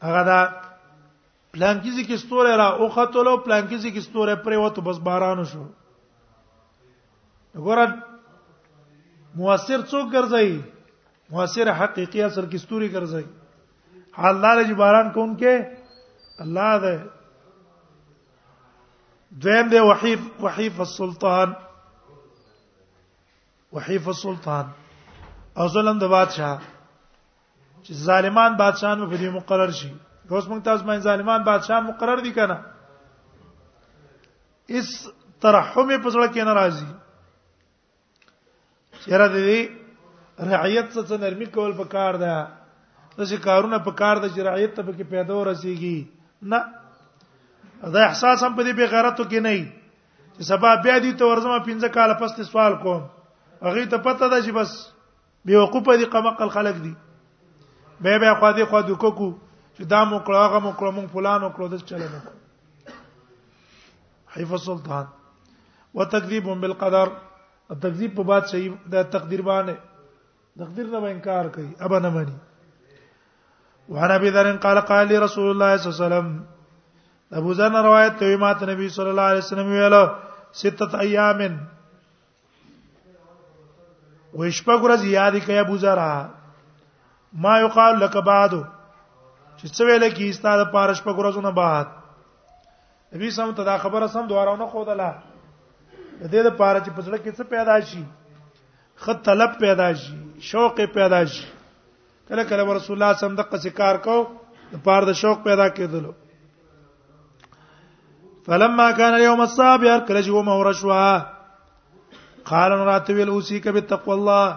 [0.08, 0.40] هغه دا
[1.52, 5.66] پلانکیزي کې ستوره را او خطلو پلانکیزي کې ستوره پرې وته بس باران شو
[7.54, 7.86] وګوره
[9.34, 10.62] مؤثر څوک ګرځي
[11.30, 13.24] مؤثر حقيقي اثر کې ستوري ګرځي
[14.16, 15.76] الله له جباران کون کې
[16.40, 17.08] الله ده
[19.32, 21.52] دویم ده وحیف وحیف السلطان
[23.72, 24.64] وحیف السلطان
[25.56, 26.58] او ظلم د بادشاہ
[27.84, 29.88] چې ظالمان بادشاہان په دې مقرر شي
[30.30, 32.60] اوس موږ تاسو باندې ظالمان بادشاہان مقرر دي کنه
[34.70, 35.08] اس
[35.40, 36.86] ترحم په ځړه کې ناراضي
[39.02, 39.68] چیرې دې
[40.50, 42.61] رعیت څه نرمي کول پکار ده
[43.18, 45.96] دغه کارونه په کار د جراحت ته کې پیدا ورسیږي
[46.52, 46.60] نه
[47.96, 51.64] دا احساس هم په دې به غیرتو کې نه چې سبا بیا دې ته ورځم
[51.70, 53.02] 15 کال پس ته سوال کوم
[53.66, 54.76] هغه ته پته ده چې بس
[55.50, 56.92] بیوقوفه دي قمقل خلق دي
[58.04, 59.28] به به خو دې خو د کوکو
[59.76, 63.90] چې دا مو کړه هغه مو کړه مون فلان وکړه د چلو مو
[64.36, 65.10] حیف السلطان
[66.00, 67.12] وتکذیب بالقدر
[67.74, 72.34] التکذیب په بعد صحیح د تقدیر باندې تقدیر نه انکار کوي ابا نه مانی
[73.92, 76.28] وعن ابي ذر قال قال لي رسول الله صلى الله عليه وسلم
[77.40, 80.04] ابو ذر روایت ته ما ته نبی صلی الله علیه وسلم ویلو
[80.60, 81.40] سته ایام
[84.42, 86.00] وشپه ګرځي یاد کوي ابو ذر
[87.46, 91.86] ما یقال لك بعد چې څه ویل کی استاد پارش په ګرځونه بعد
[93.14, 95.12] نبی سم ته دا خبره سم دوارونه خودله
[96.22, 98.02] د دې لپاره چې پزړه کې څه پیدا شي
[99.04, 100.16] خط طلب پیدا شي
[100.52, 101.46] شوق پیدا شي
[102.28, 104.16] کله کله رسول الله صم دغه سکار کو
[104.72, 106.10] د پاره د شوق پیدا کېدلو
[108.46, 111.06] فلما كان يوم الصابر کله چې و مورشوا
[112.50, 114.56] قال راتویل اوسیک بالتقوى الله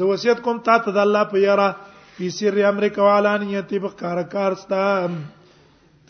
[0.00, 1.68] زه وصیت کوم ته ته د الله په یاره
[2.16, 4.82] په سیر امریکا والانیت په کار کارستا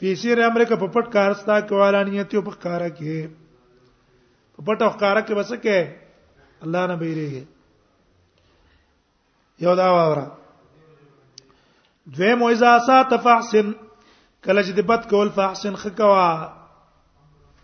[0.01, 3.31] په سیر امریکا په پټ کارستا کې والانیت په کار کې
[4.55, 7.45] په پټ او کار کې وسکه الله نه بیریږي
[9.67, 10.27] یو دا وره
[12.17, 13.67] دوی مو اذا سات فحسن
[14.47, 16.29] کله چې د بد کول فحسن خکوا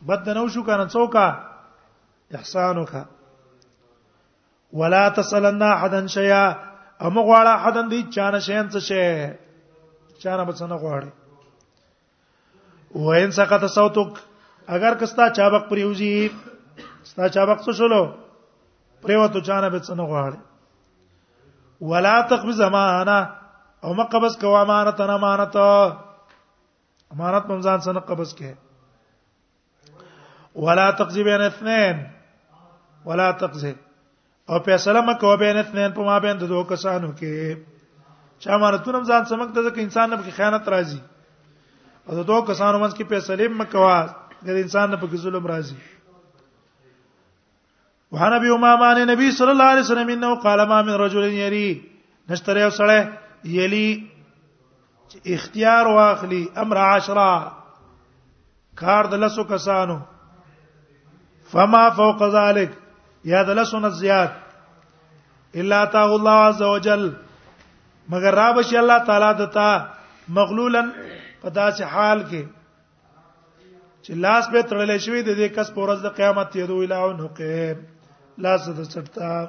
[0.09, 1.27] بد نه وشو کنه څوکا
[2.39, 2.93] احسانک
[4.81, 9.05] ولا تسلن احدا شيئا امه غواړه احدن دي چانه شین څه شي
[10.25, 11.11] چانه بچنه غواړي
[13.05, 14.13] وین سقط صوتک
[14.75, 16.13] اگر کستا چابک پریوزی
[17.03, 18.03] ستا چابک څه شلو
[19.07, 20.39] پریوته چانه بچنه غواړي
[21.93, 23.19] ولا تقب زمانہ
[23.85, 25.57] او مقبس کو امانت نه امانت
[27.15, 28.53] امانت په ځان سره قبض کې
[30.67, 31.97] ولا تقضي بين اثنين
[33.09, 33.73] ولا تقضي
[34.49, 37.33] او فیصله مکو بین اثنين په ما بین د دوه کسانو کې
[38.45, 41.01] چا امانتونه ځان سمک ته ځکه انسان نه په خیانت راځي
[42.07, 43.83] او د دوه کسانو منځ کې فیصله مکو
[44.47, 45.81] د انسان نه په ظلم راځي
[48.17, 51.69] وحنا بي امامه نبي صلى الله عليه وسلم انه قال ما من رجل يري
[52.33, 53.01] نشتري وسړی
[53.53, 54.07] یلی
[55.35, 57.27] اختیار واخلي امر عشره
[58.83, 59.99] کار د لسو کسانو
[61.51, 62.71] فما فوق ذلك
[63.33, 64.33] یا د لسو نه زیات
[65.63, 67.05] الا تا الله عز وجل
[68.15, 69.69] مگر رب شي الله تعالی دتا
[70.39, 70.83] مغلولا
[71.43, 72.43] پدا چې حال کې
[74.03, 77.29] چې لاس به تړلې شوی د دې کس پورز د قیامت یې دوی لاو نو
[77.39, 77.79] کې
[78.47, 79.49] لاس د چټتا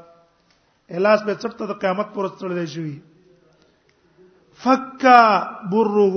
[0.97, 2.95] الاس به چټتا د قیامت پورز تړلې شوی
[4.64, 5.22] فکا
[5.72, 6.16] بره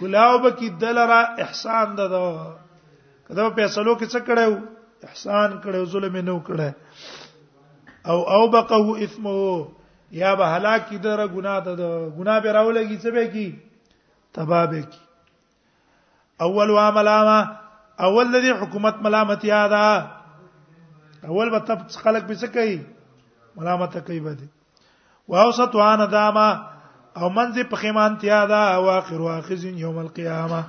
[0.00, 2.32] کلاو بکی دلرا احسان ددو
[3.28, 6.72] کدا په فیصلو کې څه کړو احسان کړو ظلم نه وکړه
[8.12, 9.68] او او بقه اثمه
[10.22, 11.72] یا به هلاکی دره ګناه ده
[12.18, 13.48] ګناه به راولږي څه به کی
[14.38, 14.98] تباہ به کی
[16.48, 17.58] اول واملامه
[18.08, 19.86] اول ذی حکومت ملامت یادا
[21.28, 22.76] اول به تب خلق به څه کوي
[23.62, 24.48] ملامت کوي به دي
[25.34, 26.50] واوسط وانا داما
[27.16, 30.60] او منځ په خیمان تیا دا واخر واخذ یوم القیامه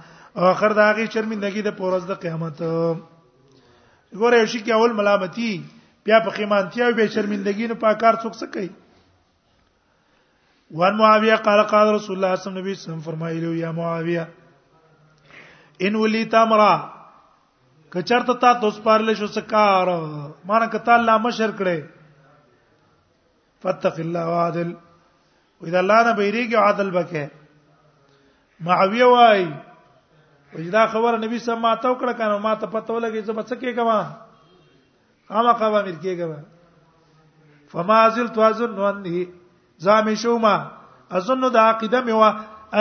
[0.51, 2.57] اخر دا غي شرمندگی د پورز د قیامت
[4.17, 5.51] ګوره یو شي کې اول ملامتي
[6.05, 8.69] بیا په خیمان تیا او به شرمندگی نه پاکار څوک څه کوي
[10.79, 14.27] وان معاویه قال قال رسول الله صلی الله علیه وسلم فرمایلی یا معاویه
[15.87, 16.73] ان ولی تمرا
[17.95, 19.87] کچرته تا توس پارل شو سکار
[20.45, 21.79] مانه کته الله مشر کړي
[23.65, 24.73] فتق الله عادل
[25.63, 27.23] وې د الله نه بیریږي عادل بکې
[28.67, 29.41] معاویه وای
[30.55, 33.53] وجدا خبر نبی صلی الله علیه وسلم کړه کنه ما ته پته ولګي چې بس
[33.59, 33.99] کې کما
[35.39, 36.39] اما قوا امیر کې کما
[37.73, 39.25] فما ازل توازن وانه
[39.85, 40.55] زام شوما
[41.19, 42.31] اظن د عقیده می وا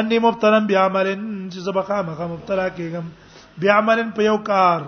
[0.00, 1.08] انی مبتلن بعمل
[1.52, 3.04] چې زبخه مخه مبتلا کېږم
[3.64, 4.80] بعمل په یو کار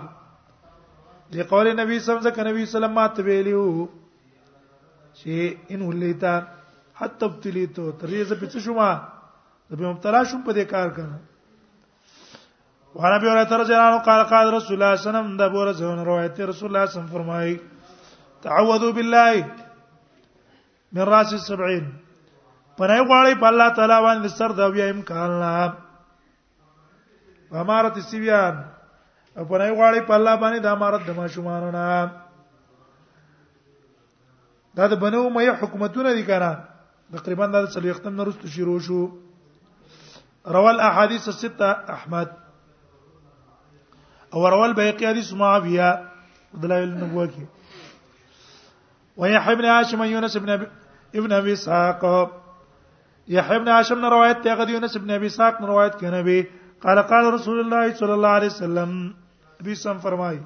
[1.33, 3.87] لقول نبی صلی الله علیه وسلم ما ته ویلو
[5.21, 6.35] چې ان ولیتا
[7.03, 8.79] حتی ابتلیتو ترې زه پڅ شوم
[9.71, 11.17] زه به مبتلا شوم په دې کار کنه
[12.95, 15.69] وانا به اورات رجل انه قال قال رسول الله صلی الله علیه وسلم دا بور
[15.81, 17.55] زون روایت رسول الله صلی الله علیه وسلم فرمایي
[18.47, 19.35] تعوذوا بالله
[20.93, 21.85] من راس السبعين
[22.79, 25.53] پنای غواړي په الله تعالی باندې سر دا بیا امکان نه
[27.61, 31.71] امارت سیویان پنای غواړي په الله باندې د امارت د ماشومان نه
[34.77, 36.53] دا د بنو مې حکومتونه دي کنه
[37.15, 38.99] تقریبا د سلیختم نه رسټ شروع شو
[40.57, 42.31] روال احاديث السته احمد
[44.35, 45.91] او روال بيقي حديث معاويه
[46.63, 48.47] دلائل النبوه کې
[49.25, 50.55] ويحيى بن هاشم يونس بن
[51.25, 56.15] ابن ابي ساق يحيى بن هاشم روایت ته غدي يونس بن ابي ساق روایت کہ
[56.17, 56.39] نبی
[56.87, 58.97] قال قال رسول الله صلى الله عليه وسلم
[59.61, 60.39] ابي سم فرمای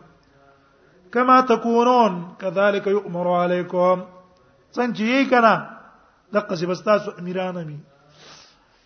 [1.19, 5.55] کما تكونون كذلك يؤمر عليكم څنګه یې کنا
[6.33, 7.79] دغه څه بستاسو امیران امي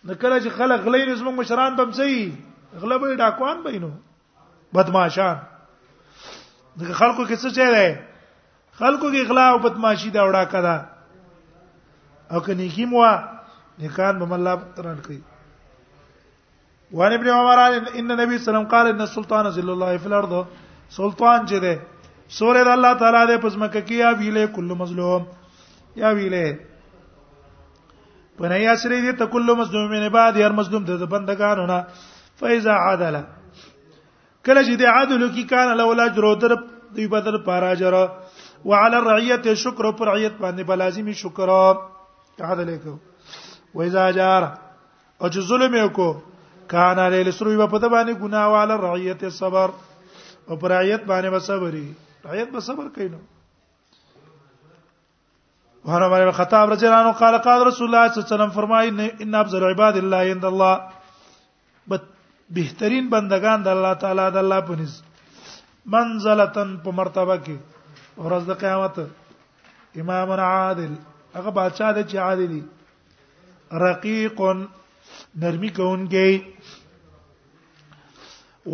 [0.03, 2.35] نو کله چې خلک غلې نس موږ مشران بم سي
[2.81, 3.89] غلبې ډاکوان بینو
[4.77, 5.37] بدمعشان
[6.75, 7.97] دغه خلکو کې څه چیرې
[8.81, 10.85] خلکو کې غلا او بدمعشي دا وړا کړه
[12.33, 13.11] او کني کی موا
[13.83, 15.19] نکان بم الله تران کوي
[16.99, 17.57] وان ابن عمر
[17.99, 20.33] ان نبی سلام قال ان السلطان ذل الله في الارض
[20.89, 21.81] سلطان چې ده
[22.29, 25.23] سورې د الله تعالی د پزمکه کې یا ویله کله مظلوم
[26.01, 26.70] یا ویله
[28.37, 31.85] پنه یا سری دې ته کله مظلوم من بعد هر مظلوم د بندگانو نه
[32.41, 33.15] فایزا عدل
[34.45, 36.55] کله چې دې عدل کی کان لولا جرو در
[36.95, 38.03] دی بدر پارا جرا
[38.65, 41.49] وعلى الرعيه شکر پر رعیت باندې بلازمی شکر
[42.39, 42.97] عدل کو
[43.73, 44.43] وایزا جار
[45.21, 49.75] او چې ظلم وکړو کان علی لسروی په پد باندې ګناه والا رعیت صبر
[50.49, 51.85] او پر رعیت باندې صبري
[52.27, 53.17] رعیت به صبر کینو
[55.85, 58.87] وعن عمر الخطاب رضي الله عنه قال قال رسول الله صلى الله عليه وسلم فرمای
[59.23, 60.75] ان افضل عباد الله عند الله
[62.57, 64.93] بهترین بندگان د الله تعالی د الله په نس
[65.95, 67.57] منزلتن په مرتبه کې
[68.17, 68.99] ورځ د قیامت
[70.03, 70.91] امام عادل
[71.37, 72.61] هغه بادشاہ د چې عادلی
[73.87, 74.41] رقیق
[75.41, 76.41] نرمی کوونکی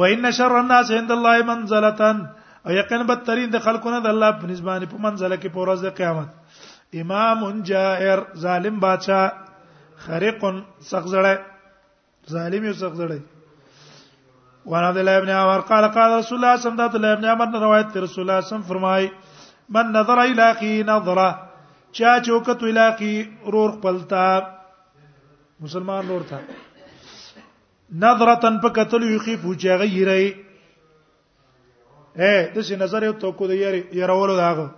[0.09, 2.19] ان شر الناس عند الله منزلتن
[2.65, 5.85] او یقین بدترین د خلقونه د الله په نس باندې په منزله کې په ورځ
[5.87, 6.36] د قیامت
[7.01, 9.27] امام جائر ظالم بادشاہ
[10.05, 10.43] خريق
[10.89, 11.35] سغزړی
[12.31, 13.19] ظالم یو سغزړی
[14.71, 18.23] وان عبد الله ابن عمر قال قال رسول الله صلى الله عليه وسلم روایت رسول
[18.29, 19.09] الله صم فرمای
[19.69, 21.39] من نظر الى اخي نظره
[21.91, 23.13] چا چوکت الى اخي
[23.51, 24.39] رور خپلتا
[25.61, 26.37] مسلمان رور تا
[27.91, 30.31] نظره په قتل یخيف وجغیری
[32.21, 34.69] اے دسی نظر یو توکو د یری ير یرولو داغه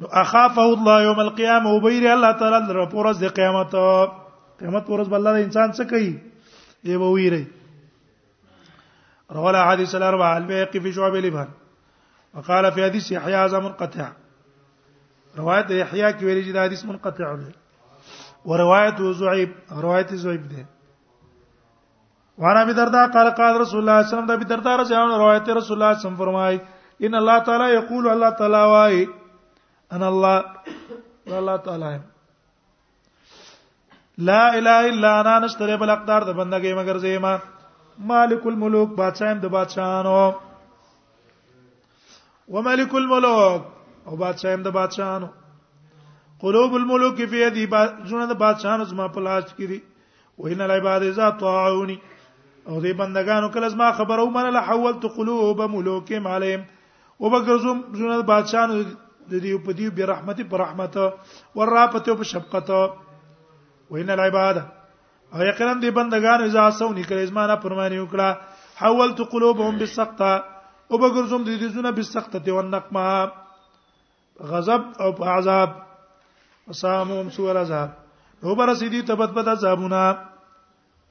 [0.00, 3.74] نو اخافه الله يوم القيامه وبیر الله تعالى در پرز قیامت
[4.60, 6.20] قیامت پرز بل الله انسان څه کوي ای
[6.86, 7.46] إيه به ویری
[9.30, 11.48] رواه حدیث الاربع البيهقي في شعب الابهام
[12.34, 14.08] وقال في حديث يحيى اعظم منقطع
[15.38, 17.52] روایت یحیی کی ویری چې دا حدیث منقطع دی
[18.44, 19.50] او روایت زعیب
[19.82, 20.64] روایت زعیب دی
[22.38, 24.94] وانا ابي دردا قال قال رسول الله صلى الله عليه وسلم دا ابي دردا رضی
[24.94, 26.58] الله عنه روایت رسول الله صلى الله عليه وسلم فرمای
[27.00, 29.06] ان الله تعالی یقول الله تعالی وای
[29.92, 30.42] انا الله
[31.26, 32.00] الله تعالی
[34.18, 37.34] لا اله الا انا نشتره بل اقدار د بندګۍ مگر زېما
[38.10, 40.18] مالک الملوک بادشاہم د بادشاہانو
[42.48, 43.62] وملک الملوك
[44.06, 45.26] او بادشاہم د بادشاہانو
[46.40, 47.66] قلوب الملوک فی یدی
[48.10, 49.78] جون د بادشاہانو زما په لاس کې دي
[50.38, 51.96] وین العباد اذا طاعونی
[52.66, 56.62] او دې بندګانو کله زما خبرو منه لحولت قلوب ملوکهم علیهم
[57.20, 58.82] وبګرزم جون د بادشاہانو
[59.30, 60.96] د دې په دې برحمت پر رحمت
[61.58, 62.68] ورافته په شفقت
[63.94, 64.62] وینه العباده
[65.32, 68.28] او یقینا دې بندگان اذا سونی کړي نه پرمانی وکړه
[68.82, 70.20] حولت قلوبهم بالسقط
[70.90, 73.06] او بګرزم دې دې زونه بالسقط ته ونقمه
[74.54, 75.70] غضب او عذاب
[76.68, 77.88] وسامهم سوء العذاب
[78.42, 80.02] او هو برسیدی تبت بد عذابونه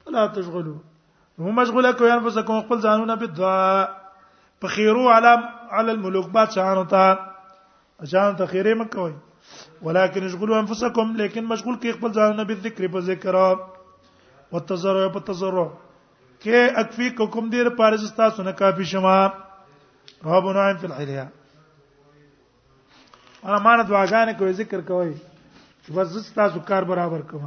[0.04, 3.86] فلا تشغلوا هم مشغوله کوي ان پس خپل ځانونه په دعا
[4.64, 5.40] په خیرو علم
[5.78, 7.32] علی الملوک بادشاہانو ته
[8.12, 9.12] ځان ته خیره مکوئ
[9.82, 13.34] ولکن اشغلوا انفسکم لیکن مشغول کی خپل ځان نه ذکر په ذکر
[14.52, 15.64] او تزرع په تزرع
[16.42, 19.16] کې اکفی کوم دیر پارز تاسو نه کافی شما
[20.26, 21.24] رب نعم فی الحلیا
[23.46, 25.12] انا مان دعاګانې کوي ذکر کوي
[25.94, 27.44] بس تاسو کار برابر کوم